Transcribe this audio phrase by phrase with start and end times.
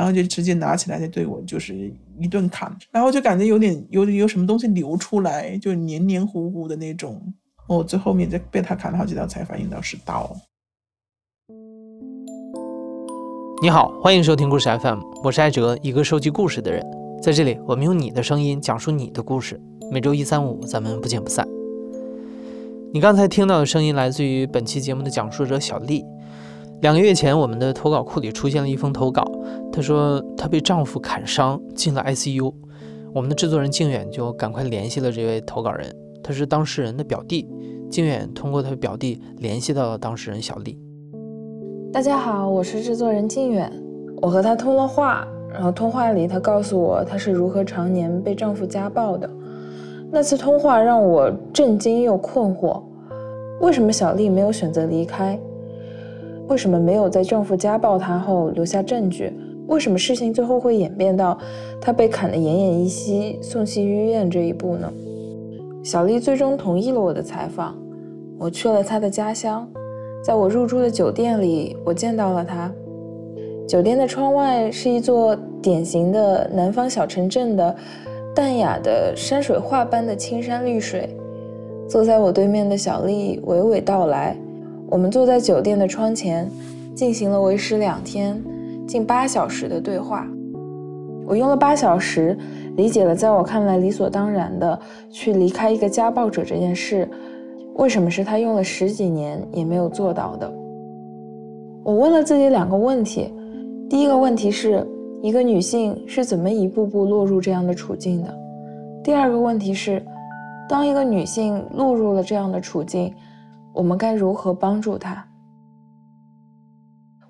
[0.00, 7.20] 然后就直接拿起来就对我就是一顿砍，然后就感觉有点有有什么东西流出来，就黏黏糊糊的那种。
[7.68, 10.34] 我最后面就被他砍了好几刀才反应到是刀。
[13.60, 16.82] 你好，欢迎收听故事 FM，我是艾哲，一个收集故事的人。
[17.22, 19.60] 在这里，我们用你的声音讲述你的故事。
[19.92, 21.46] 每周一、三、五，咱们不见不散。
[22.94, 26.02] 你刚才听到的声音来自于本期节目的讲述者小丽。
[26.80, 29.22] 两个月前，我们的投稿库里出现了一封投稿，
[29.70, 32.50] 她说她被丈夫砍伤进了 ICU。
[33.12, 37.46] 我们的制作人靖远就赶快联系了这位投稿人，他是当事人的表弟。
[37.90, 40.78] 靖远通过他表弟联系到了当事人小丽。
[41.92, 43.70] 大家好，我是制作人靖远，
[44.22, 49.28] 我和他通了话，然后通话里他告诉我她是如何常年被丈夫家暴的。
[50.10, 52.80] 那次通话让我震惊又困惑，
[53.60, 55.38] 为什么小丽没有选择离开？
[56.50, 59.32] 为什么没有在丈夫家暴她后留下证据？
[59.68, 61.38] 为什么事情最后会演变到
[61.80, 64.92] 她被砍得奄奄一息、送去医院这一步呢？
[65.84, 67.78] 小丽最终同意了我的采访，
[68.36, 69.64] 我去了她的家乡，
[70.24, 72.68] 在我入住的酒店里，我见到了她。
[73.68, 77.74] 酒店的窗外是一座典型的南方小城镇的。
[78.32, 81.16] 淡雅的山水画般的青山绿水，
[81.88, 84.36] 坐在我对面的小丽娓娓道来。
[84.90, 86.50] 我们坐在酒店的窗前，
[86.94, 88.42] 进行了为时两天、
[88.86, 90.26] 近八小时的对话。
[91.26, 92.36] 我用了八小时，
[92.76, 97.08] 理解了在我看来理所当然的去离开一个家暴者这件事，
[97.76, 100.52] 为什么是他用了十几年也没有做到的。
[101.84, 103.32] 我问了自己两个问题，
[103.88, 104.86] 第一个问题是。
[105.22, 108.34] 一个女性是怎么一步步落入这样的处境的？
[109.04, 110.02] 第二个问题是，
[110.66, 113.12] 当一个女性落入了这样的处境，
[113.80, 115.26] 我们该如何帮助他？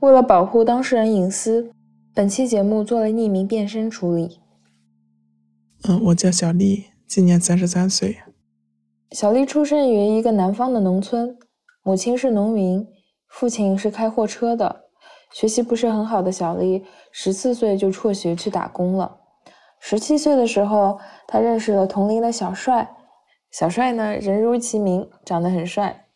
[0.00, 1.70] 为了保护当事人隐私，
[2.12, 4.40] 本期节目做了匿名变身处理。
[5.84, 8.18] 嗯，我叫小丽，今年三十三岁。
[9.12, 11.38] 小丽出生于一个南方的农村，
[11.84, 12.84] 母亲是农民，
[13.28, 14.86] 父亲是开货车的。
[15.32, 19.18] 学习不是很好的小丽，十四岁就辍学去打工了。
[19.78, 20.98] 十七岁的时候，
[21.28, 22.96] 她认识了同龄的小帅。
[23.52, 26.06] 小帅呢，人如其名，长得很帅，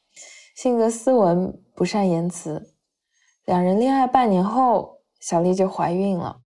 [0.54, 2.74] 性格斯文，不善言辞。
[3.44, 6.40] 两人恋爱半年后，小丽就怀孕了。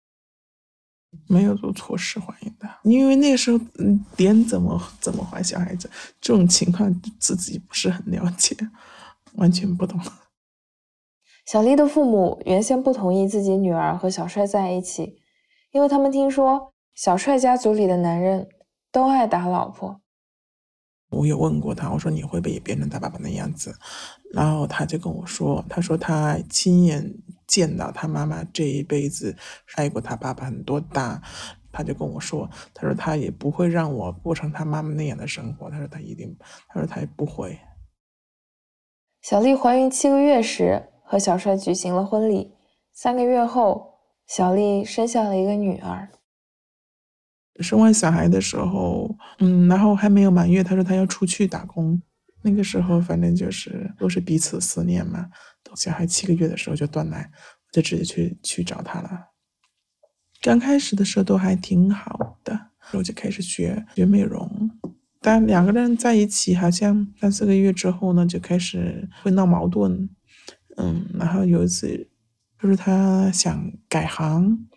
[1.26, 8.56] 没有做错事怀孕的，因为那个时候，嗯，连怎么怎么怀小孩子这种情况，自己不是很了解，
[9.34, 10.00] 完全不懂。
[11.46, 15.19] 小丽的父母原先不同意自己女儿和小帅在一起，
[15.72, 18.48] 因为他们听说小帅家族里的男人
[18.90, 20.00] 都爱打老婆。
[21.10, 23.74] 我有问过他，我说你会不会也变成他爸爸那样子？
[24.32, 27.14] 然后他就跟我说，他说他亲眼
[27.46, 29.36] 见到他妈妈这一辈子
[29.76, 31.22] 爱过他爸爸很多大，
[31.72, 35.70] 他就跟我说，他说他也不会让我过成他妈妈那样的生活。
[35.70, 36.36] 他说他一定，
[36.69, 37.58] 他说他也不会。
[39.22, 40.88] 小丽怀孕七个月时。
[41.10, 42.52] 和小帅举行了婚礼，
[42.92, 43.94] 三个月后，
[44.26, 46.10] 小丽生下了一个女儿。
[47.60, 52.00] 生完小孩的时候，嗯，然后还没有满月，他说他要出去打工。
[52.42, 55.26] 那个时候，反正就是都是彼此思念嘛。
[55.74, 59.10] 小孩七个月的时候就断奶，我就直接去去找他了。
[60.41, 64.70] 刚开始的时候都还挺好的，我就开始学学美容。
[65.20, 70.08] 但两个人在一起，好像三四个月之后呢，就开始会闹矛盾。
[70.76, 72.08] 嗯，然后有一次，
[72.62, 74.69] 就是他想改行，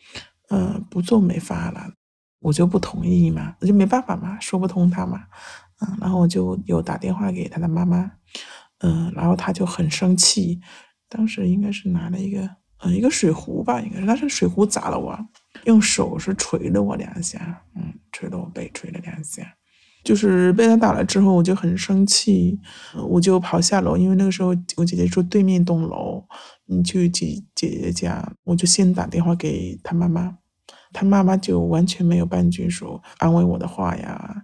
[0.50, 1.94] 嗯，不做美发了，
[2.41, 5.24] 我就不同意嘛，我就没办法嘛，说不通他嘛，
[5.79, 8.12] 嗯，然后我就有打电话给他的妈妈，
[8.79, 10.59] 嗯，然后他就很生气，
[11.07, 12.50] 当时应该是拿了一个，
[12.80, 15.18] 嗯，一个水壶吧，应该是，但是水壶砸了我，
[15.66, 19.56] 用手是捶了我两下，嗯，捶了我背，捶了两下。
[20.03, 22.59] 就是被他打了之后，我就很生气，
[23.07, 26.25] 我就跑下楼，因为那个时候我姐姐住对面栋楼，
[26.66, 30.36] 你去姐姐姐家，我就先打电话给他妈妈，
[30.94, 34.44] 他妈妈就完全没有半句说安慰我的话呀。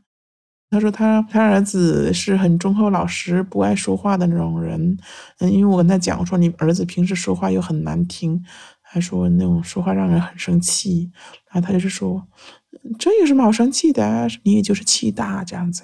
[0.69, 4.97] 他说他他儿子是很忠厚老实、不爱说话的那种人，
[5.39, 8.43] 嗯，因为我跟他讲我说你儿子平时说话又很难听，
[8.81, 11.09] 还说那种说话让人很生气，
[11.51, 12.27] 然后他就是说。
[12.99, 14.27] 这有什么好生气的？
[14.43, 15.83] 你也就是气大这样子。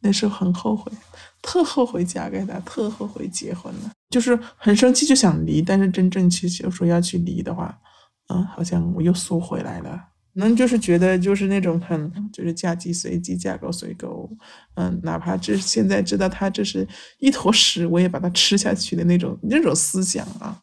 [0.00, 0.90] 那时候很后悔，
[1.42, 3.90] 特后悔嫁给他，特后悔结婚了。
[4.10, 5.62] 就是很生气，就想离。
[5.62, 7.78] 但是真正去就说要去离的话，
[8.28, 10.08] 嗯，好像我又缩回来了。
[10.34, 14.30] 能就是觉得就是那种很就是嫁鸡随鸡，嫁狗随狗。
[14.76, 16.88] 嗯，哪怕这现在知道他这是
[17.18, 20.62] 一坨屎，我也把它吃下去的那种那种思想啊。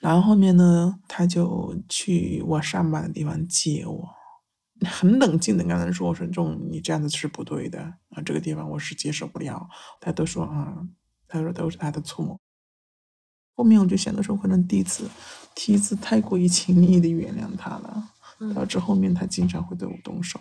[0.00, 4.08] 然后后面呢，他就去我上班的地方接我，
[4.88, 9.68] 很冷静的跟他说：“我说这种你这样子是不对的啊，这个地方我是接受不了。”
[10.00, 10.74] 他都说啊，
[11.28, 12.40] 他说都是他的错。
[13.54, 14.82] 后面我就想的时候，可能第一
[15.54, 18.04] 次、第一次太过于轻易的原谅他了，
[18.54, 20.40] 导致后面他经常会对我动手。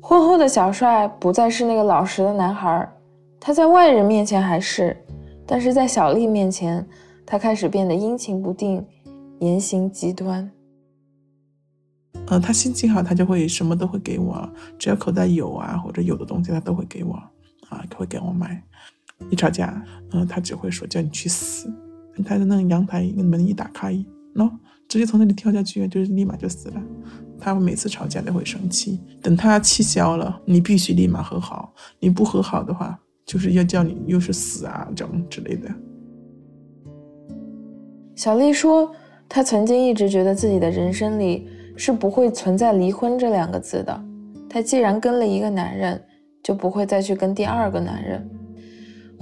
[0.00, 2.92] 婚后的小帅不再是那个老实的男孩，
[3.40, 4.96] 他在外人面前还是，
[5.46, 6.86] 但是在小丽面前，
[7.24, 8.84] 他开始变得阴晴不定，
[9.40, 10.50] 言行极端。
[12.26, 14.48] 呃，他心情好，他就会什么都会给我，
[14.78, 17.14] 只要口袋有啊，或者有的东西他都会给我，
[17.68, 18.62] 啊，会给我买。
[19.30, 21.72] 一吵架，嗯，他只会说叫你去死。
[22.24, 23.92] 他的那个阳台那门一打开，
[24.34, 24.50] 喏，
[24.86, 26.82] 直接从那里跳下去，就是立马就死了。
[27.40, 31.74] 他每次吵架都会生气，等他气消了，你必须立马和好。
[31.98, 35.68] 你不和好的话，就是要叫你又是死啊这种之类的。
[38.14, 38.92] 小丽说，
[39.28, 44.04] 她曾经一直觉得自己的人生里是不会存在离婚这两个字的。
[44.48, 46.00] 她既然跟了一个男人，
[46.42, 48.30] 就不会再去跟第二个男人。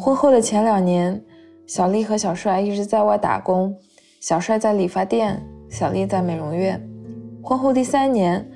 [0.02, 1.22] 婚后的前两年，
[1.66, 3.76] 小丽和小帅一直在外打工，
[4.18, 6.82] 小帅在理发店，小丽在美容院。
[7.42, 8.50] 婚后第三年，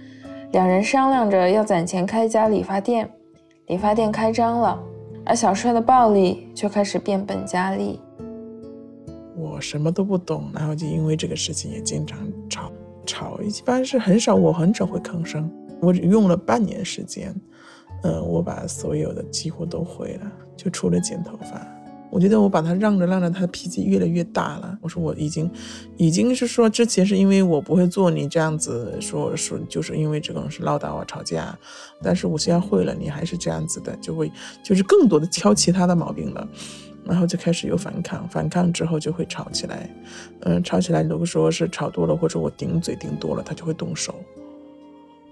[0.52, 3.06] 两人商量着要攒钱开一家理发店，
[3.67, 4.82] 理发店开张了，
[5.26, 8.00] 而小帅的暴力却开始变本加厉。
[9.37, 12.73] 我什么都不懂，然后就因为这个事情也经常吵
[13.05, 15.50] 吵，一般是很少，我很少会吭声。
[15.82, 17.35] 我只用了半年时间。
[18.04, 21.66] 嗯，我把所有的几乎都会了，就除了剪头发。
[22.10, 24.78] 我觉得我把他让着让着，他的脾气越来越大了。
[24.80, 25.50] 我说我已经，
[25.96, 31.58] 已经是说之前是因为我不会做你这样子说说，就是因为这种是唠叨啊吵架。
[32.00, 34.30] 但是我现在会了，你还是这样子的，就会
[34.62, 36.46] 就是更多的挑其他的毛病了，
[37.04, 39.90] 然后就开始有反抗，反抗之后就会吵起来。
[40.42, 44.14] 嗯，吵起来如果说是吵多了，或者我顶嘴顶多了，他就会动手。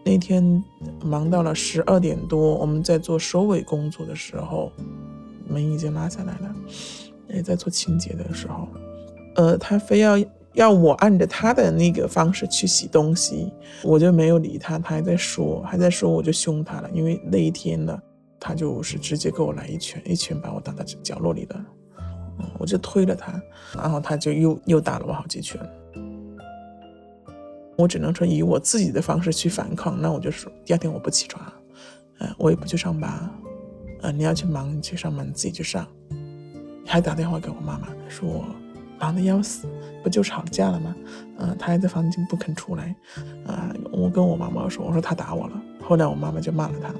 [0.05, 0.63] 那天
[1.05, 4.73] 忙到了十二点多，我们在做收尾工作的时候，
[5.47, 6.55] 门已经拉下来了，
[7.29, 8.67] 也在做清洁的时候，
[9.37, 10.19] 呃，他非要
[10.55, 13.53] 要我按着他的那个方式去洗东西，
[13.85, 17.97] 我就没有理他，他还在说，还在说，我就凶他了，因为那一天呢，
[18.41, 21.65] 他就是直接给我来一拳，一拳把我打到角落里了，
[22.41, 23.41] 嗯，我就推了他，
[23.77, 25.61] 然后他就又又打了我好几拳。
[27.83, 31.53] 我只能说以我自己的方式去反抗，那我就说第二天我不起床，
[32.21, 33.29] 嗯，我也不去上班，
[34.03, 35.85] 嗯，你要去忙，你去上班，你自己去上。
[36.87, 38.45] 还打电话给我妈妈，说我
[39.01, 39.67] 忙的要死，
[40.01, 40.95] 不就吵架了吗？
[41.39, 42.95] 嗯，他还在房间不肯出来，
[43.47, 45.61] 啊，我跟我妈妈说，我说他打我了。
[45.83, 46.95] 后来我妈妈就骂了他，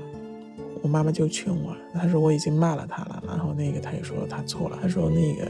[0.83, 5.47] 我妈妈就劝我，她说我已经骂了他了，然后那个他也说他错了，他说那个。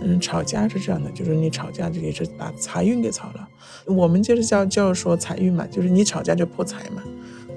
[0.00, 3.48] 嗯，吵架是这样的，就是你吵架就也是把财运给吵了。
[3.86, 7.02] 我们就是叫叫说财运嘛，就是你吵架就破财嘛。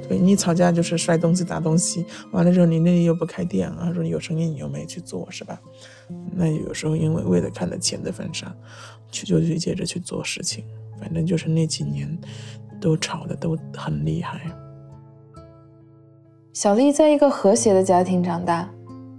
[0.10, 5.58] 对你吵架就是摔东西、打东西，完了之后你那里又不开店，然后说有生意你又没去做，是吧？
[6.36, 8.54] 那有时候因为为了看在钱的份上，
[9.10, 10.66] 去就去接着去做事情。
[11.00, 12.18] 反正就是那几年
[12.82, 14.42] 都吵的都很厉害。
[16.52, 18.70] 小丽在一个和谐的家庭长大，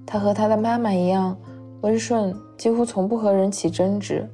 [0.06, 1.35] 她和她的妈妈一样。
[1.84, 4.26] 温顺，几乎从不和人起争执。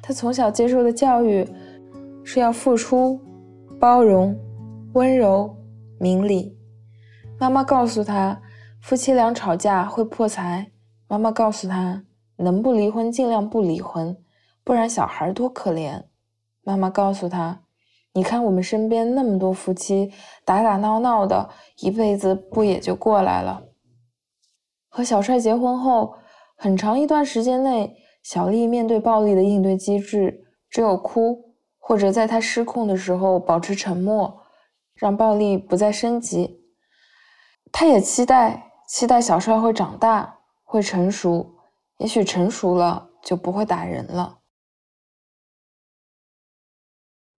[0.00, 1.44] 他从小接受的教育
[2.22, 3.20] 是要付出、
[3.80, 4.38] 包容、
[4.92, 5.52] 温柔、
[5.98, 6.56] 明理。
[7.40, 8.40] 妈妈告诉他，
[8.80, 10.70] 夫妻俩吵架会破财。
[11.08, 12.04] 妈妈告诉他，
[12.36, 14.16] 能不离婚尽量不离婚，
[14.62, 16.04] 不然小孩多可怜。
[16.62, 17.62] 妈妈告诉他，
[18.12, 20.12] 你看我们身边那么多夫妻
[20.44, 23.60] 打打闹闹的，一辈子不也就过来了？
[24.88, 26.14] 和小帅结婚后。
[26.62, 34.44] 很长一段时间内，小丽面对暴力的应对机制只有哭，或者在她失控的时候保持沉默，
[34.94, 36.60] 让暴力不再升级。
[37.72, 41.52] 她也期待，期待小帅会长大，会成熟，
[41.98, 44.38] 也许成熟了就不会打人了。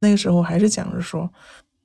[0.00, 1.30] 那个时候还是讲着说，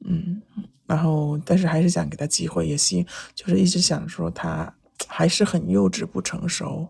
[0.03, 0.41] 嗯，
[0.85, 4.75] 然后但是还是想给他机会，也希就是一直想说他
[5.07, 6.85] 还是很幼稚不成熟。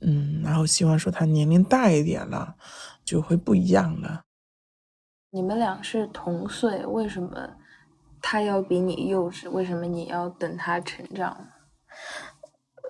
[0.00, 2.56] 嗯，然后希望说他年龄大一点了，
[3.04, 4.24] 就会不一样了。
[5.30, 7.56] 你们俩是同岁，为什么
[8.20, 9.50] 他要比你幼稚？
[9.50, 11.48] 为什么你要等他成长？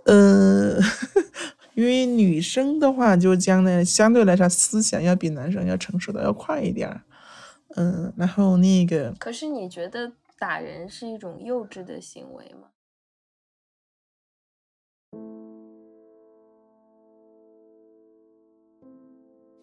[0.06, 0.78] 呃，
[1.74, 7.02] 因为女生的话，就将来相对来说思想要比男生要成熟的要快一点。
[7.76, 12.68] 嗯，然后那个，可是你觉得打人是一种幼稚的行为吗？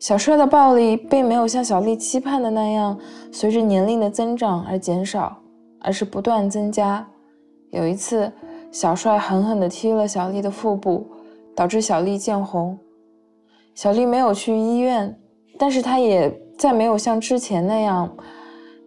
[0.03, 2.99] 小帅的暴力并没有像小丽期盼的那样
[3.31, 5.33] 随着年龄的增长而减少，
[5.79, 7.07] 而是不断增加。
[7.71, 8.29] 有一次，
[8.69, 11.07] 小帅狠狠地踢了小丽的腹部，
[11.55, 12.77] 导致小丽见红。
[13.75, 15.17] 小丽没有去医院，
[15.57, 18.13] 但是她也再没有像之前那样，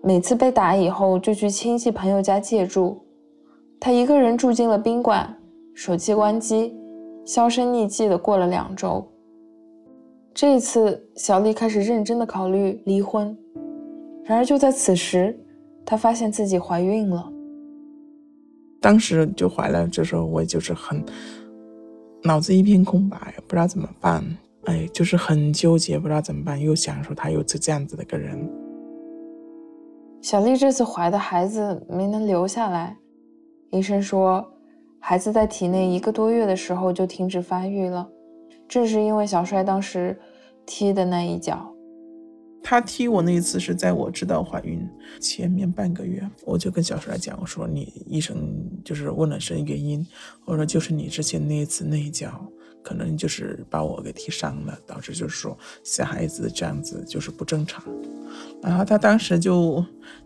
[0.03, 3.03] 每次被打以后就去亲戚朋友家借住。
[3.81, 5.35] 她一个人住进了宾馆，
[5.75, 6.77] 手机关机，
[7.25, 9.03] 销声匿迹的过了两周。
[10.37, 13.35] 这一次，小丽开始认真的考虑离婚。
[14.23, 15.35] 然而就在此时，
[15.83, 17.33] 她发现自己怀孕了。
[18.79, 21.03] 当时就怀了，这时候我就是很
[22.23, 23.17] 脑子一片空白，
[23.47, 24.23] 不知道怎么办。
[24.65, 26.61] 哎，就是很纠结，不知道怎么办。
[26.61, 28.39] 又想说他有这这样子的一个人。
[30.21, 32.95] 小丽这次怀的孩子没能留下来，
[33.71, 34.47] 医生说
[35.01, 38.07] 孩子在体内一个多月的时候就停止发育了，
[38.69, 40.19] 正是因为小帅当时
[40.65, 41.73] 踢的那一脚。
[42.63, 44.85] 他踢我那一次是在我知道怀孕
[45.21, 48.37] 前面半个月，我就跟小帅讲，我说你医生
[48.85, 50.05] 就是问了声原因，
[50.45, 52.45] 我说就是你之前那一次那一脚，
[52.83, 57.85] 可能就是把我给踢伤了，导致就是说小孩子这样子就是不正常。
[58.61, 59.85] 然后他当时就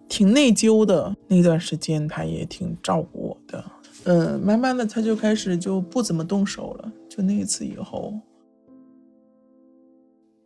[0.09, 3.65] 挺内疚的，那段时间他也挺照顾我的，
[4.05, 8.19] 嗯，慢慢的他就开始就不怎么动手了，就那一次以后，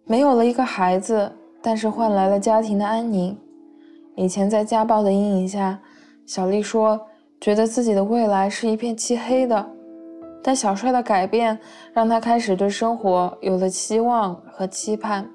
[0.05, 1.33] 没有了一个孩子。
[1.67, 3.35] 但是换来了家庭的安宁。
[4.17, 5.81] 以前在家暴的阴影下，
[6.27, 7.01] 小丽说
[7.41, 9.67] 觉得自己的未来是一片漆黑的。
[10.43, 11.59] 但小帅的改变
[11.95, 15.27] 让她开始对生活有了期望和期盼。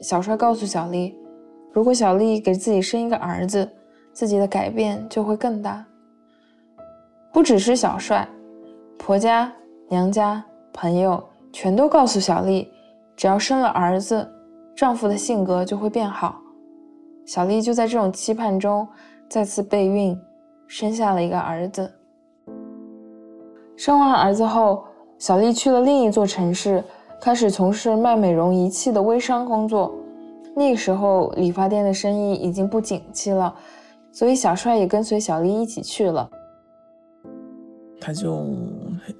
[0.00, 1.14] 小帅告诉小丽，
[1.74, 3.70] 如果小丽给自己生一个儿子，
[4.14, 5.84] 自己的改变就会更大。
[7.34, 8.26] 不只是小帅，
[8.96, 9.52] 婆家、
[9.90, 11.22] 娘家、朋友
[11.52, 12.66] 全都告诉小丽，
[13.18, 14.26] 只要生了儿子。
[14.76, 16.36] 丈夫的性格就会变好，
[17.26, 18.86] 小丽就在这种期盼中
[19.28, 20.16] 再次备孕，
[20.68, 21.92] 生下了一个儿子。
[23.76, 24.84] 生完儿子后，
[25.18, 26.84] 小丽去了另一座城市，
[27.20, 29.92] 开始从事卖美容仪器的微商工作。
[30.54, 33.52] 那个时候，理发店的生意已经不景气了，
[34.12, 36.30] 所以小帅也跟随小丽一起去了。
[38.08, 38.56] 他就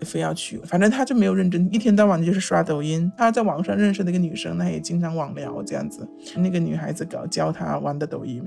[0.00, 3.12] 非要去，反正他就没有认真，一天到晚就是刷抖音。
[3.18, 6.08] 他在网上认识的一个女生，他也经常网聊这样子。
[6.36, 8.42] 那个女孩子搞教他玩的抖音，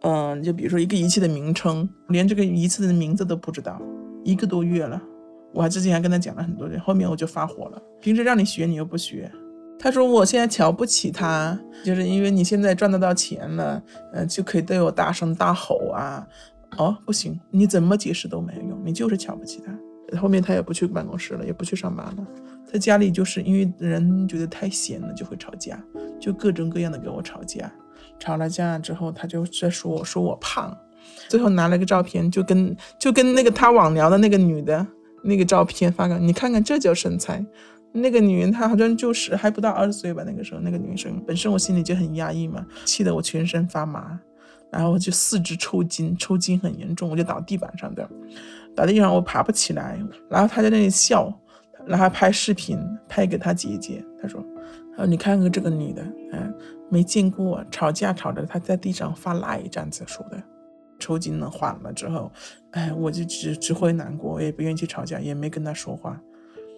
[0.00, 3.80] 嗯，就比如说一个仪器的名称，连这个仪器的名字都不知道。
[4.24, 5.00] 一个多月了，
[5.54, 7.80] 我还之前还跟他讲了很多遍，后面我就发火了。
[8.00, 9.30] 平时让你学，你又不学。
[9.78, 13.80] 他说我现在瞧不起他，就是因为你现在赚得到钱了，
[14.14, 16.26] 嗯，就可以对我大声大吼啊。
[16.78, 19.72] 哦，不行，你怎么解释都没有用，你就是瞧不起他。
[20.20, 22.26] 后面他也不去办公室了，也不去上班了，
[22.64, 25.82] 在家里就是因为人觉得太闲了，就会吵架，
[26.20, 27.70] 就各种各样的跟我吵架。
[28.18, 30.76] 吵了架之后，他就在说我说我胖，
[31.28, 34.86] 最后拿了个照片，就跟就跟那个他网聊的那个女的
[35.22, 37.44] 那个照片发给你看看，这叫身材。
[37.92, 44.20] 那个女人她好像就是还不到二十岁吧，那个时候那个女生本身我心里就很压抑嘛，气得我全身发麻。
[44.70, 48.06] 然后就四肢抽筋，抽筋很严重，我就倒地板上的，
[48.76, 49.98] 倒地上我爬不起来。
[50.28, 51.32] 然后他在那里笑，
[51.86, 52.78] 然后拍视频
[53.08, 54.40] 拍给他姐姐，他说
[54.96, 56.02] ：“啊，你看看这个女的，
[56.32, 56.54] 嗯，
[56.90, 60.40] 没见过吵架吵的，她在地上发赖这样子说的。
[60.98, 62.30] 抽筋了缓了之后，
[62.70, 66.20] 哎，我就只只会难过，我也不愿意去吵架，也没跟他说话。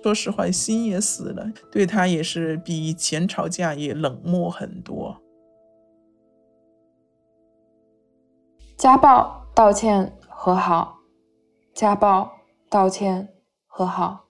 [0.02, 5.17] 说实话，心也死了，对他也是比以前吵架也冷漠很多。”
[8.76, 10.98] 家暴道歉和好，
[11.78, 12.28] 家暴
[12.68, 13.28] 道歉
[13.68, 14.25] 和好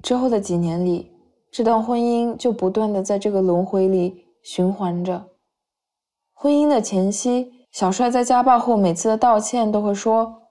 [0.00, 1.10] 之后的几年里，
[1.50, 5.26] 这段婚姻就不断的在这个轮回里循环着。
[6.32, 10.42] 婚姻的前期，小帅在家暴后每次的道歉都会说：“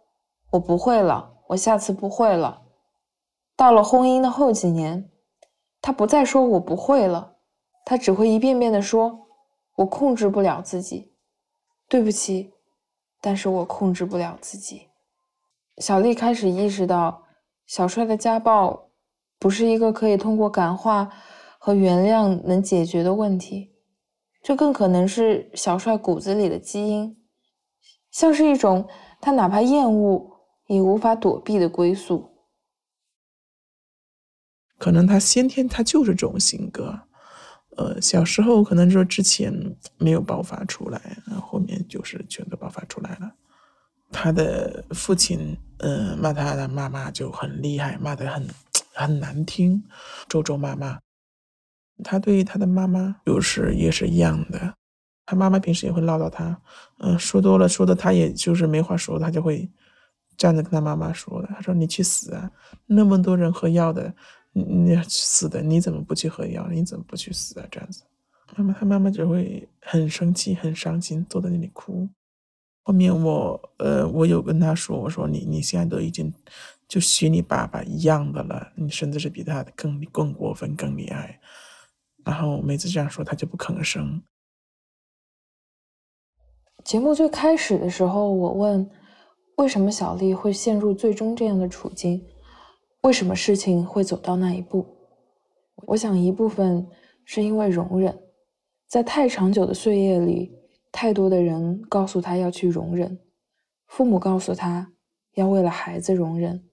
[0.52, 2.62] 我不会了，我下次不会了。”
[3.56, 5.10] 到了婚姻的后几年，
[5.82, 7.38] 他不再说我不会了，
[7.86, 9.28] 他只会一遍遍的说
[9.78, 11.14] ：“我控制不了自己，
[11.88, 12.52] 对不起。”
[13.22, 14.87] 但是我控制不了自己。
[15.78, 17.24] 小丽开始意识到，
[17.66, 18.90] 小帅的家暴
[19.38, 21.12] 不是一个可以通过感化
[21.60, 23.76] 和原谅能解决的问题，
[24.42, 27.18] 这更可能是小帅骨子里的基因，
[28.10, 28.88] 像是一种
[29.22, 32.32] 他哪怕厌恶也无法躲避的归宿。
[34.80, 37.02] 可能他先天他就是这种性格。
[37.78, 39.54] 呃，小时候可能说之前
[40.00, 43.32] 没有爆发出来，然后后面就是全都爆发出来了。
[44.12, 48.48] 他的父亲，呃，骂他的妈妈就很厉害，骂得很
[48.94, 49.84] 很难听，
[50.28, 51.00] 咒咒骂骂。
[52.04, 54.74] 他对他的妈妈有时也是一样的，
[55.26, 56.60] 他妈妈平时也会唠叨他，
[57.00, 59.70] 嗯，说多了说的他也就是没话说，他就会
[60.38, 61.48] 站着跟他妈妈说的。
[61.48, 62.50] 他说：“你去死啊！
[62.86, 64.14] 那么多人喝药的，
[64.54, 66.68] 你你死的，你怎么不去喝药？
[66.70, 68.04] 你怎么不去死啊？”这样子，
[68.56, 72.08] 妈妈他妈妈就会很生气、很伤心，坐在那里哭。
[72.88, 76.34] 后面我呃，我有跟他说，我说你你现在都已经
[76.88, 81.38] 就学你爸爸一样的了，你甚至是比他更更过分、更厉害。
[82.24, 84.24] 然后每次这样说，他就不吭声。
[86.86, 88.90] 节目最开始的时候，我问
[89.58, 92.26] 为什么小丽会陷入最终这样的处境，
[93.02, 94.88] 为什么事情会走到那一步？
[95.88, 96.88] 我想一部分
[97.26, 98.18] 是因为容忍，
[98.88, 100.57] 在太长久的岁月里。
[101.00, 103.20] 太多的人告诉他要去容忍，
[103.86, 104.94] 父母告诉他
[105.36, 106.68] 要为了孩子容忍，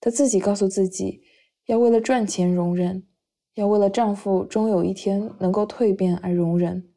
[0.00, 1.22] 他自己告诉自己
[1.66, 3.06] 要为了赚钱容忍，
[3.54, 6.88] 要为了丈夫终有一天能够蜕变而容忍。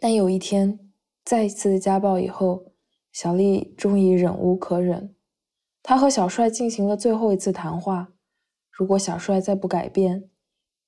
[0.00, 0.78] 但有一天，
[1.26, 2.72] 再一次的家暴以后，
[3.12, 5.14] 小丽终于忍无可忍，
[5.82, 8.14] 她和小帅进行了最后一次谈话。
[8.70, 10.30] 如果小帅再不改变，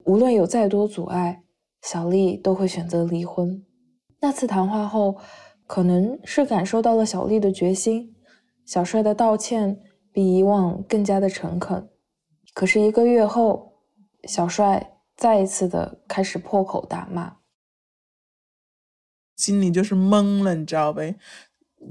[0.06, 1.44] 无论有再多阻碍，
[1.82, 3.66] 小丽都会选择离婚。
[4.24, 5.18] 那次谈话后，
[5.66, 8.16] 可能是感受到了小丽的决心，
[8.64, 9.78] 小帅的道歉
[10.10, 11.90] 比以往更加的诚恳。
[12.54, 13.82] 可是一个月后，
[14.26, 17.36] 小帅再一次的开始破口大骂，
[19.36, 21.16] 心里就是懵了，你知道呗？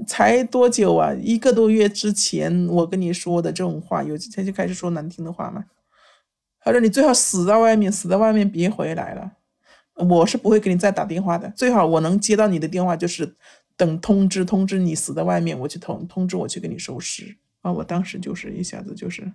[0.08, 1.14] 才多久啊？
[1.14, 5.66] 一个多月之前我跟你说的这种话，有几天就开始说难听的话吗？
[6.58, 9.34] 他说你最好死在外面，死在外面别回来了。
[9.96, 13.34] 我是不会给你再打电话的，最好我能接到你的电话，就是
[13.76, 17.72] 等通知，通知你死在外面，我去通通知我去给你收尸啊！
[17.72, 19.30] 我当时就是一下子就是，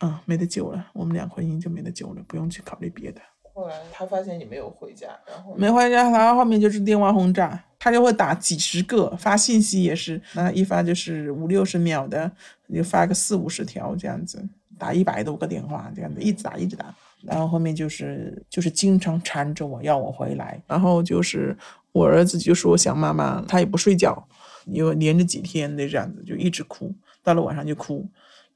[0.00, 3.20] 嗯，没得救了，我们俩婚姻就没得救了，不用去考虑别的。
[3.54, 12.30] 后来他发现你没有回家，然后没回家，然后后面就是电话轰炸，他就会打几十个，发信息也是，那一发就是五六十秒的，
[12.72, 14.40] 就发个四五十条这样子，
[14.78, 16.94] 打一百多个电话这样子，一直打一直打。
[17.22, 21.56] 然后后面就是就是经常缠着我要我回来，然后就是
[21.92, 24.26] 我儿子就说想妈妈，他也不睡觉，
[24.66, 28.06] 因为连着几天的这样子就一直哭，到了晚上就哭，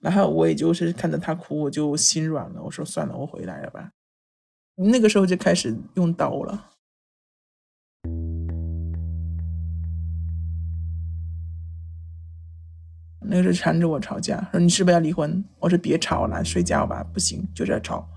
[0.01, 3.91] 然后我也就是看着他哭，我就心软了，我说算了，我回来了吧。
[4.77, 6.71] 那个时候就开始用刀了，
[13.21, 15.45] 那个时候缠着我吵架，说你是不是要离婚？
[15.59, 18.09] 我说别吵了，睡觉吧，不行就在吵。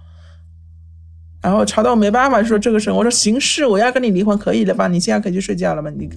[1.45, 4.87] 然后吵到我没办法，说这个事，我说行事我要跟你离婚，可以了吧？
[4.87, 5.91] 你现在可以去睡觉了吗？
[5.91, 6.09] 你，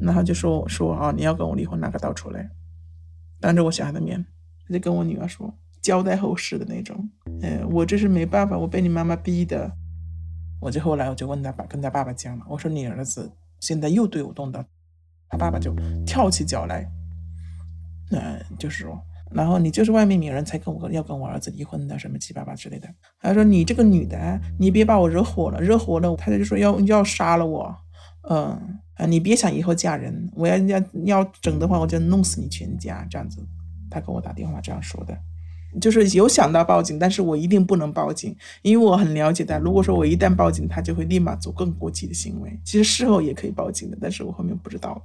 [0.00, 2.50] 然后就说我说啊，你要跟我离婚，拿个刀出来，
[3.38, 4.26] 当着我小孩的面，
[4.66, 7.08] 他就跟我女儿说，交代后事的那种。
[7.42, 9.70] 嗯，我这是没办法，我被你妈妈逼的。
[10.60, 14.64] 我就后来我就问他爸，跟他爸爸讲了，我说你儿子现在又对我动刀，
[15.28, 15.72] 他爸爸就
[16.04, 16.90] 跳起脚来，
[18.10, 19.00] 嗯，就是说。
[19.32, 22.88] 然后你就是外面女人才跟我要跟我儿子离婚的什么七七八八之类的。
[23.20, 27.76] 他说你这个女的，你别把我惹火了，惹火了他就说要要杀了我。
[28.28, 33.40] 嗯啊，你别想以后嫁人，我要要要整的话，我就弄死你全家这样子。
[33.90, 35.16] 他跟我打电话这样说的，
[35.80, 39.58] 就是有想到报警，但是我一定不能报警，因为我很了解他。
[39.58, 42.58] 如果说我一旦报警，他就会立马做更过激的行为。
[42.64, 45.00] 其实事后也可以报警的，但是我后面不知道。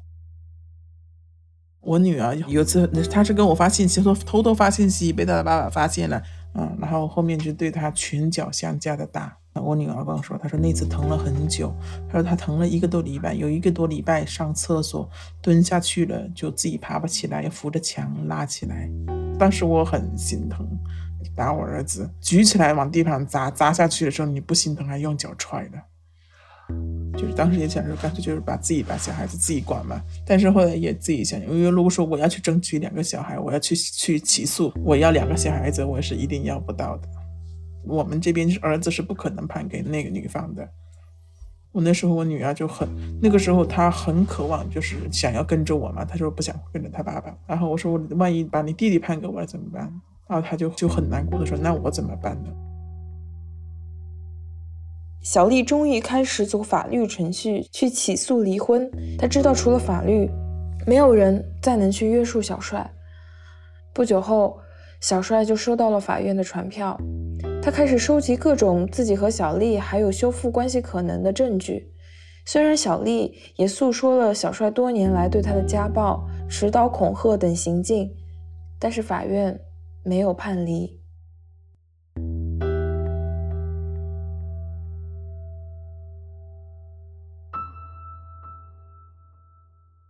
[1.81, 6.21] 我女儿有次，她是跟我发信息，说偷偷发信息被她的爸爸发现了，
[6.53, 9.35] 嗯，然后后面就对她拳脚相加的打。
[9.53, 11.75] 我女儿跟我说，她说那次疼了很久，
[12.07, 15.09] 她说她疼了一个多礼拜，有一个多礼拜上厕所
[15.41, 18.89] 蹲下去了就自己爬不起来，要扶着墙拉起来。
[19.37, 20.65] 当时我很心疼，
[21.35, 25.77] 打我儿子举起来往地上砸，砸下去的时候你不心疼还用脚踹的。
[27.17, 30.01] 就是当时也想说，干脆就是把自己把小孩子自己管嘛。
[30.25, 37.07] 但是后来也自己想，因为如果说我要去争取两个小孩，我要去去起诉，我要两个小孩子，我是一定要不到的。
[37.83, 40.67] 我们这边是儿子是不可能判给那个女方的。
[41.73, 42.87] 我那时候我女儿就很，
[43.21, 46.05] 那个时候她很渴望，就是想要跟着我嘛。
[46.05, 47.35] 她说不想跟着她爸爸。
[47.47, 49.81] 然后我说我万一把你弟弟判给我了怎么办？
[50.27, 52.49] 然后她就就很难过的说，那我怎么办呢？
[55.21, 58.89] 小丽终于开始走法律程序去起诉离婚。
[59.17, 60.29] 她知道，除了法律，
[60.87, 62.91] 没有人再能去约束小帅。
[63.93, 64.57] 不久后，
[64.99, 66.97] 小帅就收到了法院的传票。
[67.61, 71.91] 他开始收集各种自己和小丽还有修复关系可能的证据。
[72.45, 78.09] 虽然小丽也诉说了小帅多年来对她的家暴、持刀恐吓等行径，
[78.79, 79.59] 但是法院
[80.03, 81.00] 没有判离。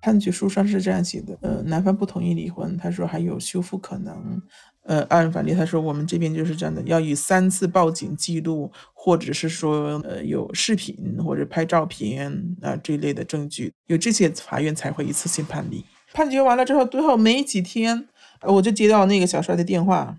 [0.01, 4.41] 判决书上是这样写的：呃，男方不同意离婚，他说还有修复可能。
[4.83, 15.85] 呃，按法律他说我们这边就是这样的，要以三次报警记录，或者是说呃有视频或者拍照片啊这一类的证据，有这些法院才会一次性判离。
[16.13, 18.07] 判决完了之后，最后没几天，
[18.41, 20.17] 我就接到那个小帅的电话，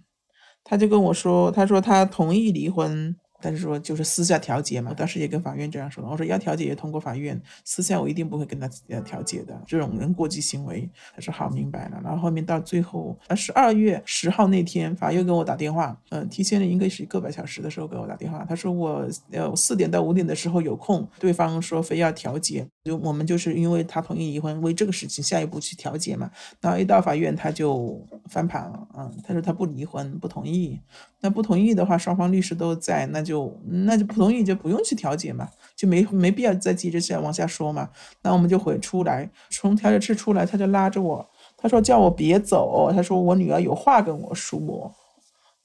[0.62, 3.16] 他就跟我说，他说他同意离婚。
[3.42, 6.08] 但是说就是私下调解嘛，我当时也跟法院这样说的。
[6.08, 10.88] 我说要调解也通过法院，私下我一定不会跟他呃调解的，这种人过激行为。
[11.14, 12.00] 他说好，明白了。
[12.02, 18.44] 然后后面到最后，呃十二月十号那天，法院给我打电话，嗯，提前了应该是个把小时的时候给我打电话。
[18.48, 26.30] 他说我呃四点到五点的时候有空，对方说非要调解，就我们就是因为他同意离婚，为这个事情下一步去调解嘛。
[26.60, 30.78] 然后一到法院他就翻盘了，嗯，他说他不离婚，不同意。
[31.24, 37.88] 那不同意的话，双方律师都在，那就就那就不同意就不用去调解嘛，就没没必要再接着下往下说嘛。
[38.20, 44.94] 那我们就回出来，从调解室出来，他就拉着我，他说叫我别走，他说我女儿有话跟我说，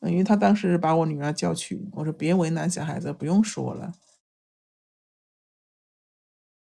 [0.04, 3.92] 因为他当时把我女儿叫去，我说别为难小孩子，不用说了，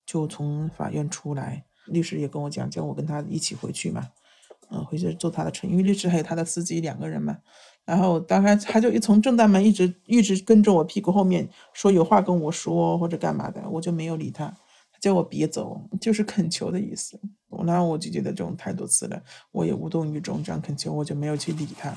[0.08, 4.10] 就从法院出来，律师也跟我讲，叫我跟他一起回去嘛，
[4.72, 7.38] 嗯，回去做他的车，因为律师还有他的司机两个人嘛。
[7.86, 14.52] 然后，当然他就一从正大门一直一直跟着我屁股后面说有话跟我说或者干嘛的，我就没有理他，
[15.00, 17.20] 叫我别走，就是恳求的意思。
[17.66, 19.22] 然后我就觉得这种太多次了，
[19.52, 21.96] 我也无动于衷，这样恳求我就没有去理他。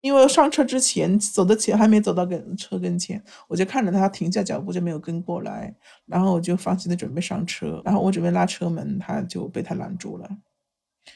[0.00, 5.74] 因为上车之前走的前还没走到跟车跟前，我就看着他停下脚步就没有跟过来，
[6.06, 10.30] 然后我就放心的准备上车，然后我准备拉车门，他就被他拦住了，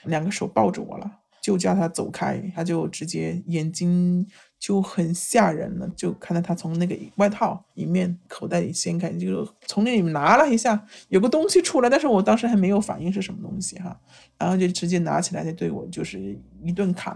[0.05, 1.22] 两个手抱着我了。
[1.43, 4.25] 就叫他走开，他就直接眼睛
[4.61, 14.01] 就很吓人了，就看到他从那个外套里面口袋里掀开，就从那里面拿了一下，有个东西出来，但是我当时还没有反应是什么东西哈，
[14.39, 17.13] 然后就直接拿起来就对我就是一顿砍，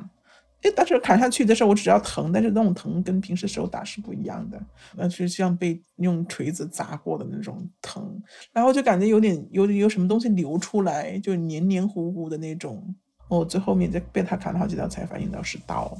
[0.62, 4.60] 哎，但是砍下去的时候我只要疼，但是那种疼跟平时手打是不一样的，
[4.96, 8.20] 那是像被用锤子砸过的那种疼，
[8.52, 12.92] 然后就感觉有点有有什么东西流出来，就黏黏糊糊的那种。
[13.28, 15.96] 我最后面就被他砍了好几刀，才反应到是刀。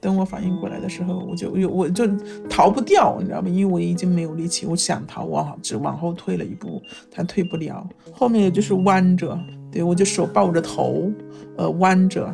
[0.00, 2.06] 等我反应过来的时候，我就有我就
[2.48, 3.48] 逃不掉，你知道吗？
[3.48, 7.88] 因为我已经没有力气，我想逃，往只往后退了一步，他退不了。
[8.12, 9.36] 后面就是弯着，
[9.72, 11.10] 对我就手抱着头，
[11.56, 12.32] 呃，弯着，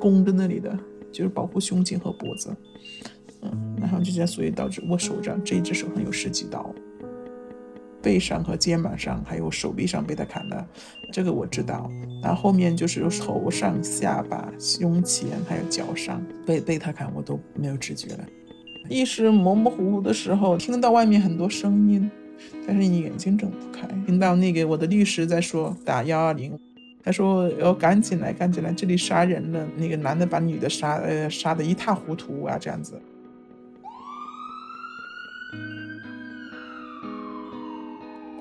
[0.00, 0.76] 弓着那里的，
[1.12, 2.56] 就是保护胸颈和脖子，
[3.42, 6.74] 嗯，然后就这样，所以导致我手上这一只手上有十几刀。
[8.04, 10.66] 背上和肩膀上，还有手臂上被他砍了，
[11.10, 11.90] 这个我知道。
[12.22, 18.24] 然后后面就是头上、下巴、胸前还有脚上被被他砍，我都没有知觉了。
[18.90, 22.10] 意识模模糊糊的时候，听到外面很多声音，
[22.66, 23.88] 但是你眼睛睁不开。
[24.06, 26.58] 听到那个我的律师在说打幺二零，
[27.02, 33.00] 他说要赶紧来，赶紧来，这里杀人了，那个男的把女的杀，呃，杀得一塌糊涂啊，这样子。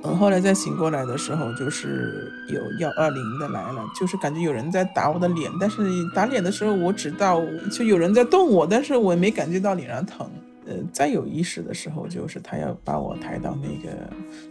[0.06, 5.82] 嗯，后来再醒过来的时候，就是有幺二零的来了，就是感觉有人在打我的脸，但是
[6.14, 10.30] 打脸的时候，我只到就有人在动我，但是我也没感觉到脸上疼。
[10.66, 13.96] 呃，再有意识的时候，就是他要把我抬到那个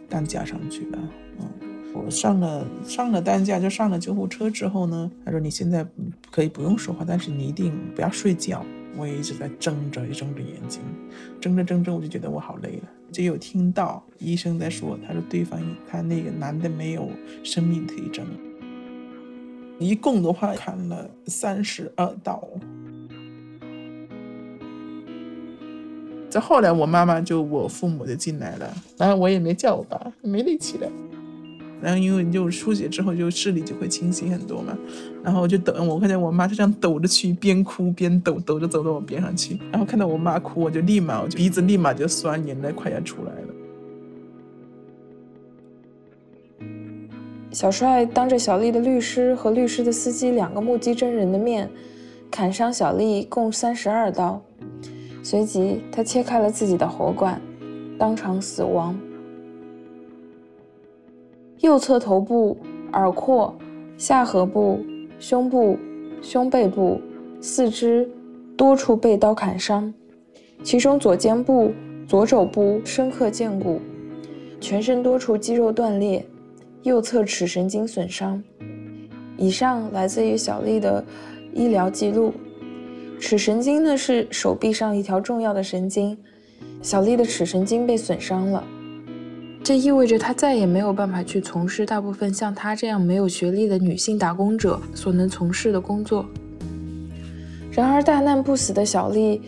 [0.08, 0.98] 担架上去了。
[1.40, 1.48] 嗯，
[1.94, 5.86] 我上了上了担架，就上了救护车之后呢，他说你现在
[6.30, 8.64] 可以不用说话，但是你一定不要睡觉。
[8.96, 10.81] 我也一直在睁着，睁着眼睛，
[11.40, 12.88] 睁着睁着，我就觉得我好累了。
[13.11, 17.11] 就有听到医生在说，他说对方他那个男的没有
[17.42, 18.26] 生命体征，
[19.78, 22.42] 一共的话砍了三十二刀。
[26.31, 30.90] 再后来，我妈妈就我父母就进来了，然后我也没叫我爸，没力气了。
[31.82, 34.78] 然后因为就出血之后，就视力就会清晰很多嘛。
[35.22, 39.58] 然后我就抖，我看见我妈就这样抖着去，边哭边抖，抖着走到我边上去。
[39.70, 43.48] 然后看到我妈哭，我就立马，我就鼻子立马就酸，眼泪快要出来了。
[47.50, 51.68] 小帅当着小丽的律师和律师的司机两个目击证人的面，
[52.30, 54.40] 砍伤小丽共三十二刀，
[55.22, 57.38] 随即他切开了自己的喉管，
[57.98, 58.98] 当场死亡。
[61.62, 62.59] 右侧头部、
[62.92, 63.57] 耳廓、
[63.96, 64.81] 下颌部、
[65.20, 65.79] 胸部、
[66.20, 67.01] 胸背部、
[67.40, 68.11] 四肢
[68.57, 69.94] 多处被刀砍伤，
[70.64, 71.72] 其中左肩部、
[72.09, 73.81] 左肘部深刻见骨，
[74.61, 76.27] 全身多处肌肉断裂，
[76.83, 78.42] 右侧尺神经损伤。
[79.37, 81.03] 以上来自于小丽的
[81.55, 82.33] 医疗记录。
[83.20, 86.18] 尺神经呢是手臂上一条重要的神经，
[86.83, 88.64] 小丽的尺神经被损伤了。
[89.64, 96.27] 这意味着她再也没有办法去从事大部分像她这样没有学历的女性打工者所能从事的工作。
[97.70, 99.40] 然而，大难不死的小丽，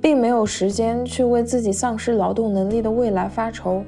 [0.00, 3.82] 并没有时间去为自己丧失劳动能力的未来发愁。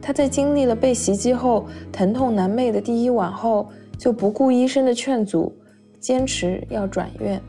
[0.00, 5.54] 她在经历了被袭击后疼痛难寐的第一晚后，就不顾医生的劝阻，
[6.00, 7.40] 坚持要转院。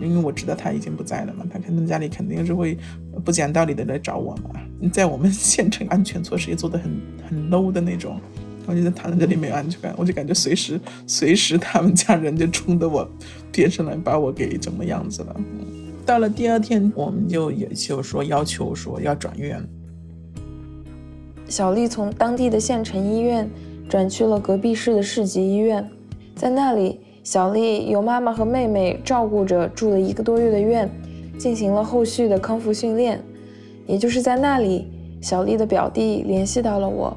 [0.00, 2.76] 因为我知道他已经不在了嘛，他可能家里肯定是会
[3.24, 4.60] 不讲道理的来找我嘛。
[4.92, 6.90] 在我们 县城，安全措施也做得很
[7.28, 8.20] 很 low 的那种，
[8.66, 13.08] 我觉得躺在这里没有安全感，我就感觉随时随时他们家人就冲着我
[13.50, 15.36] 边上来把我给怎么样子了。
[16.06, 19.62] 到了第二天，我们就也就说要求说要转院。
[21.48, 23.50] 小丽从当地的县城医院
[23.88, 25.90] 转去了隔壁市的市级医院，
[26.34, 27.00] 在那里。
[27.24, 30.90] 小丽由妈妈和妹妹照顾着，住了一个多月的院，
[31.36, 33.22] 进行了后续的康复训练。
[33.88, 34.86] 也就是在那里，
[35.20, 37.16] 小丽的表弟联系到了我。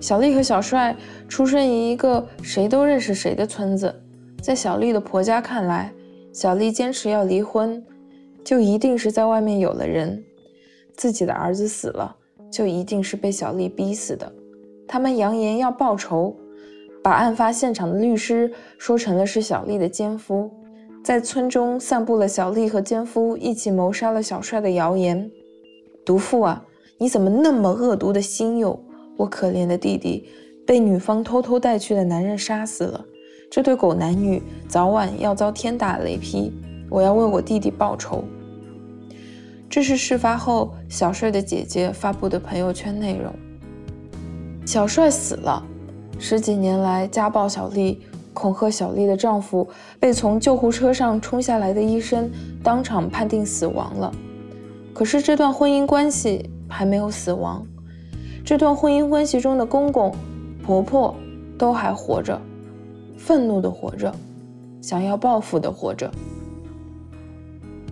[0.00, 0.96] 小丽和小帅
[1.28, 3.94] 出生于一个谁都认识谁的村子，
[4.40, 5.92] 在小丽的婆家看来，
[6.32, 7.84] 小丽坚持要离婚，
[8.42, 10.16] 就一定是在外面有了人；
[10.96, 12.16] 自己的儿子死了，
[12.50, 14.32] 就一定是被小丽逼死的。
[14.88, 16.34] 他们扬言要报仇。
[17.02, 20.50] 把案发现场的律师说成了是小丽的奸夫，
[21.02, 25.30] 在村中散布了小丽和奸夫一起谋杀了小帅的谣言。
[26.04, 26.62] 毒妇啊，
[26.98, 28.78] 你怎么那么恶毒的心有？
[29.16, 30.28] 我可怜的弟弟
[30.66, 33.04] 被女方偷偷带去的男人杀死了，
[33.50, 36.52] 这对狗男女早晚要遭天打雷劈。
[36.90, 38.24] 我要为我弟弟报仇。
[39.68, 43.32] 这是事发后小帅的姐姐发布的朋友圈内容。
[44.66, 45.64] 小帅死了。
[46.18, 52.30] 十几年来家暴小丽、恐吓小丽的丈夫被从救护车上冲下来的医生
[52.62, 54.12] 当场判定死亡了。
[54.94, 57.66] 可是这段婚姻关系还没有死亡，
[58.44, 60.14] 这段婚姻关系中的公公、
[60.64, 61.14] 婆婆
[61.58, 62.40] 都还活着，
[63.16, 64.14] 愤怒的活着，
[64.80, 66.10] 想要报复的活着。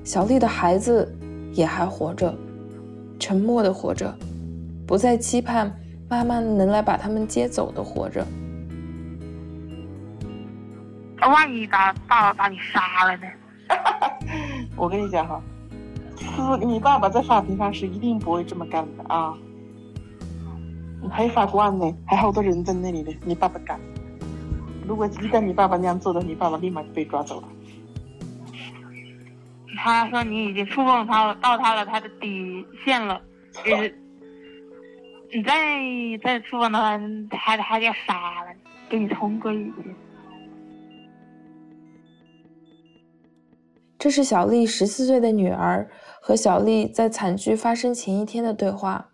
[0.05, 1.07] 小丽的孩子
[1.53, 2.35] 也还活着，
[3.18, 4.14] 沉默的活着，
[4.87, 5.74] 不再期盼。
[6.11, 8.27] 妈妈能来把他们接走的活着。
[11.29, 13.27] 万一把爸爸把你杀了呢？
[14.77, 15.41] 我跟你讲哈，
[16.17, 19.35] 是你爸爸在法庭上是一定不会这么干的啊。
[21.11, 23.12] 还有法官呢，还好多人在那里呢。
[23.25, 23.79] 你爸爸敢？
[24.87, 27.49] 如果一旦你爸爸那样做的，你爸爸立马就被抓走了。
[29.77, 33.21] 他说你已经触碰他了到他了他的底线了，
[33.64, 33.99] 就是。
[35.31, 35.53] 你再
[36.25, 36.81] 再说呢，
[37.31, 38.53] 还还要杀了，
[38.88, 39.95] 给你通过一遍。
[43.99, 45.91] 这是小丽十四岁的女儿
[46.23, 49.13] 和小丽在惨剧发生前一天的对话。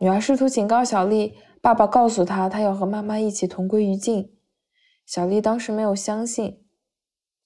[0.00, 4.34] 女儿试图警告小丽，爸爸告诉她，她要和妈妈一起同归于尽。
[5.06, 6.64] 小丽当时没有相信。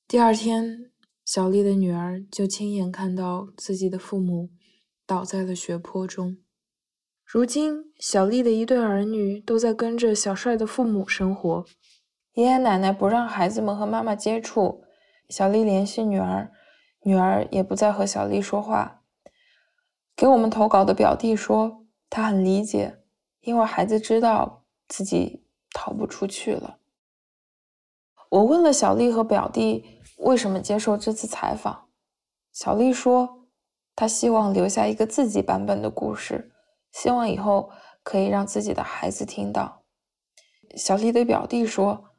[0.09, 0.91] 第二天，
[1.25, 4.51] 小丽的女儿就亲眼看到自己的父母
[5.07, 6.39] 倒在了血泊中。
[7.25, 11.65] 如今，小丽的一对儿女都在跟着小帅的父母生活。
[12.35, 14.85] 爷爷奶奶不让孩子们和妈妈接触。
[15.29, 16.51] 小丽联系女儿，
[17.03, 19.03] 女儿也不再和小丽说话。
[20.15, 23.01] 给我们投稿的表弟说，他很理解，
[23.41, 26.79] 因为孩子知道自己逃不出去了。
[28.31, 31.89] 我问了小丽和表弟为什么接受这次采访，
[32.53, 33.47] 小丽说，
[33.97, 36.53] 她希望留下一个自己版本的故事。
[36.93, 37.71] 希望以后
[38.03, 39.83] 可以让自己的孩子听到。
[40.77, 42.12] 小丽的表弟说，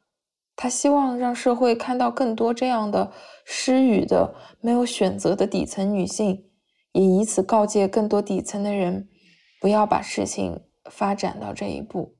[0.56, 3.10] 他希望让社会看到更多这样的
[3.44, 6.44] 失语的、没有选择的底层女性，
[6.92, 9.08] 也以此告诫更多底层的人，
[9.60, 12.14] 不要把事情发展到这一步。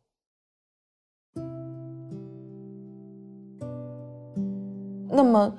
[5.08, 5.54] 那么，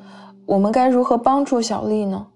[0.46, 2.28] 我们该如何帮助小丽呢？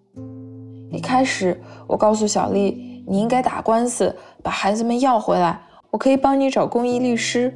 [0.91, 2.87] 一开始，我告诉小丽。
[3.07, 7.51] 你应该打官司把孩子们要回来，我可以帮你找公益律师。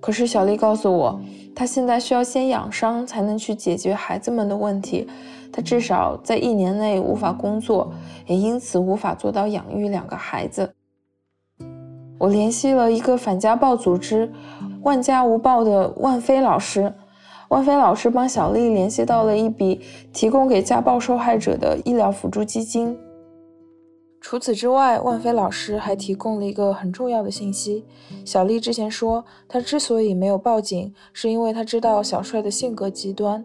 [0.00, 1.18] 可是小丽告诉我，
[1.58, 5.08] 她现在需要先养伤才能去解决孩子们的问题，
[5.52, 7.92] 他至少在一年内无法工作，
[8.26, 10.72] 也因此无法做到养育两个孩子。
[12.16, 14.32] 我联系了一个反家暴组织
[14.84, 16.94] “万家无暴”的万飞老师，
[17.48, 19.80] 万飞老师帮小丽联系到了一笔
[20.12, 22.96] 提供给家暴受害者的医疗辅助基金。
[24.20, 27.84] 除此之外，万飞老师还提供了一个很重要的信息：
[28.24, 33.44] 小丽之前说，她之所以没有报警，是因为她知道小帅的性格极端。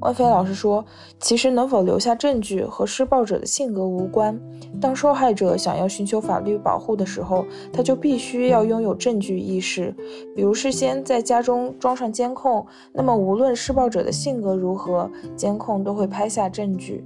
[0.00, 0.84] 万飞老师说，
[1.18, 4.38] 其实能否留下证据和施暴者的性格无关。
[4.78, 9.92] 当受害者想要寻求法律保护的时候，他就必须要拥有证据意识，
[10.34, 17.02] 比如事先在家中装上监控，那么无论施暴者的性格如何，监控都会拍下证据。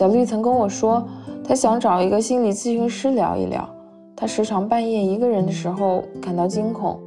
[0.00, 1.06] 小丽曾跟我说，
[1.44, 3.68] 她想找一个心理咨询师聊一聊，
[4.16, 6.98] 她时常半夜一个人的时候感到惊恐。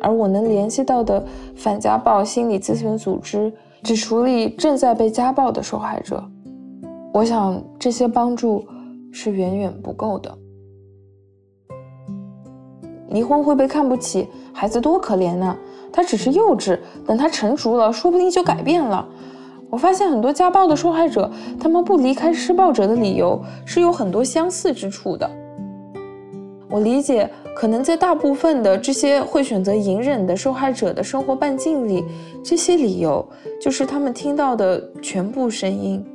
[0.00, 1.22] 而我能联系到的
[1.54, 3.52] 反家暴心理咨询组织
[3.82, 6.24] 只处理正在被家暴的受害者，
[7.12, 8.64] 我想这些帮助
[9.12, 10.38] 是远远不够的。
[13.10, 15.54] 离婚会被看不起，孩子多可怜呐！
[15.92, 19.06] 他只是幼稚，等他成熟了，说不定就改变了。
[19.70, 25.30] 我发现很多家暴的受害者，他们不离开施暴者的理由是有很多相似之处的。
[26.68, 27.28] 我理解。
[27.58, 32.04] 可能在大部分的这些会选择隐忍的受害者的生活半径里，
[32.40, 33.28] 这些理由
[33.60, 36.06] 就是他们听到的全部声音。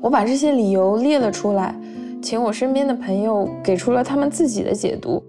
[0.00, 1.78] 我把这些理由列了出来，
[2.22, 5.22] 请我身边的朋友给出了他们自己的解读，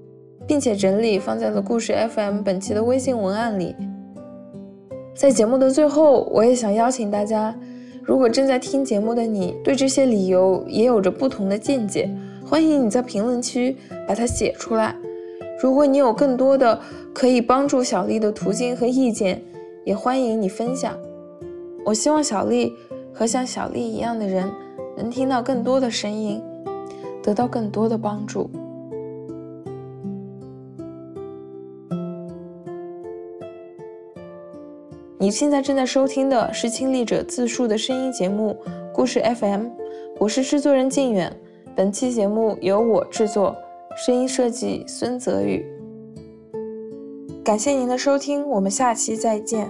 [0.48, 3.76] 并且整理放在了故事 FM 本期的微信文案里。
[5.20, 7.54] 在节目的最后，我也想邀请大家，
[8.04, 12.10] 如果正在听节目的你对这些理由也有着不同的见解。
[12.46, 13.76] 欢迎你在评论区
[14.08, 14.96] 把它写出来。
[15.62, 16.80] 如果你有更多的
[17.14, 19.44] 可以帮助小丽的途径和意见，
[19.84, 20.98] 也欢迎你分享。
[21.84, 22.74] 我希望小丽
[23.12, 24.50] 和像小丽一样的人
[24.96, 26.42] 能听到更多的声音，
[27.22, 28.50] 得到更多的帮助。
[35.22, 38.58] 你现在正在收听的是亲历者自述的声音节目
[38.94, 39.66] 《故事 FM》，
[40.18, 41.30] 我是制作人靳远。
[41.76, 43.54] 本期节目由我制作，
[43.98, 45.66] 声音设计孙泽宇。
[47.44, 49.70] 感谢您的收听，我们下期再见。